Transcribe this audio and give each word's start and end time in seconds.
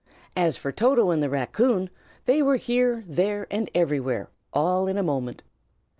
As 0.35 0.57
for 0.57 0.71
Toto 0.71 1.11
and 1.11 1.21
the 1.21 1.29
raccoon, 1.29 1.91
they 2.25 2.41
were 2.41 2.55
here, 2.55 3.03
there, 3.05 3.45
and 3.51 3.69
everywhere, 3.75 4.31
all 4.51 4.87
in 4.87 4.97
a 4.97 5.03
moment. 5.03 5.43